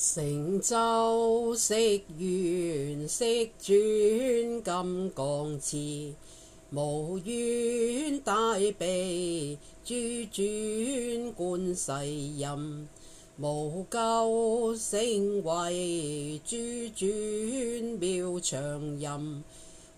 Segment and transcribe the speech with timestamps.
[0.00, 1.74] 乘舟识
[2.18, 3.24] 源，识
[3.58, 6.14] 转金刚持，
[6.72, 9.94] 无怨大悲，诸
[10.30, 12.88] 转观世音，
[13.40, 16.56] 无咎成为诸
[16.94, 19.42] 转妙长音，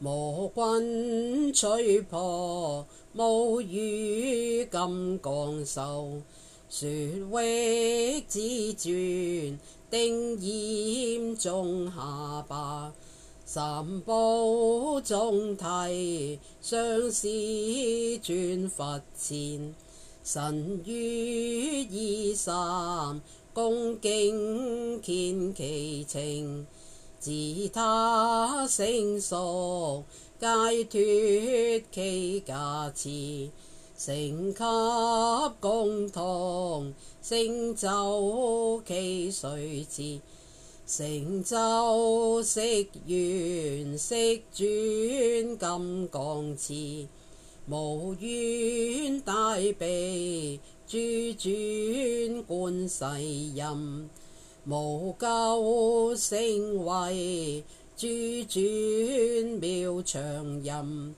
[0.00, 2.86] 无君取破，
[3.16, 6.22] 无语金刚手，
[6.68, 6.86] 说
[7.42, 9.58] 域之尊。
[9.90, 12.92] 定严中下巴，
[13.46, 19.74] 三宝中提，相师转佛前，
[20.22, 23.22] 神于二三，
[23.54, 26.66] 恭敬见其情，
[27.18, 27.30] 自
[27.72, 30.04] 他成熟，
[30.38, 33.48] 解脱其价持。
[33.98, 34.62] 成及
[35.58, 40.20] 共同，成就其谁智？
[40.86, 42.60] 成就色
[43.06, 44.14] 缘，色
[44.52, 47.08] 转金刚持，
[47.68, 50.96] 无怨大悲，诸
[51.36, 54.08] 转观世音，
[54.68, 57.64] 无咎成为
[57.96, 58.06] 诸
[58.48, 58.62] 转
[59.60, 61.14] 妙长音。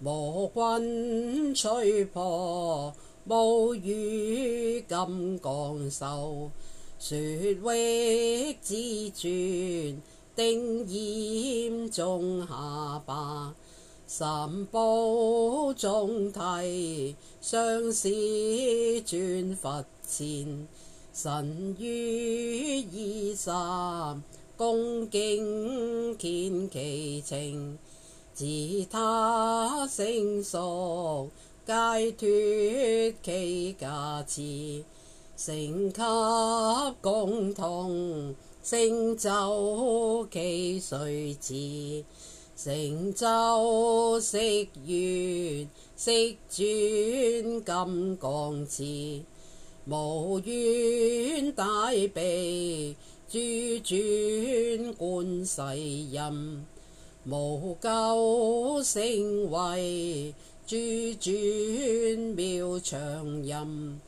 [0.00, 2.94] 魔君吹破，
[3.26, 6.52] 无语金刚手，
[7.00, 7.18] 雪
[7.54, 10.00] 域之尊，
[10.36, 13.52] 定严中下巴，
[14.06, 20.68] 三宝中提，上师转佛前，
[21.12, 24.22] 神于二三，
[24.56, 27.76] 恭敬见其情。
[28.38, 28.44] 自
[28.88, 31.28] 他成熟，
[31.66, 34.84] 皆脱其价持，
[35.36, 36.00] 成及
[37.00, 42.04] 共同，成就其谁智？
[42.56, 44.38] 成就识
[44.84, 49.20] 缘，识转金刚持，
[49.84, 52.94] 无怨大悲，
[53.28, 53.36] 诸
[53.82, 56.64] 转观世音。
[57.30, 60.34] 无咎成为
[60.66, 60.76] 诸
[61.20, 64.00] 尊妙长音，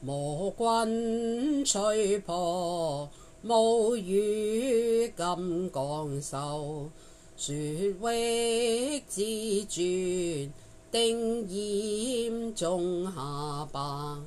[0.00, 3.06] 魔君吹破，
[3.42, 6.88] 无语金刚手，
[7.36, 10.50] 说域之尊，
[10.90, 14.18] 定严中下巴，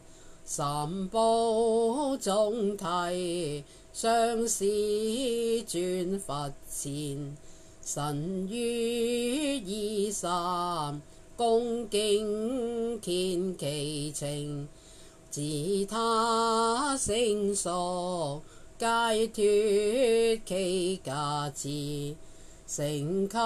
[0.44, 7.36] 三宝中提，上师转佛前。
[7.86, 9.60] 神于
[10.08, 11.00] 二三，
[11.38, 14.68] 恭敬见其情，
[15.30, 15.40] 自
[15.86, 18.42] 他成熟，
[18.80, 22.16] 解脱其价值，
[22.68, 23.38] 成及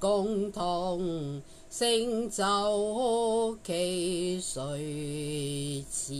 [0.00, 6.12] 共同，成就其谁似。